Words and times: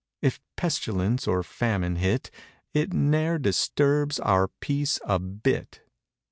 If 0.19 0.41
pestilence 0.55 1.27
or 1.27 1.43
famine 1.43 1.97
hit. 1.97 2.31
It 2.73 2.91
ne'er 2.91 3.37
disturbs 3.37 4.19
our 4.21 4.47
peace 4.47 4.99
a 5.05 5.19
bit. 5.19 5.81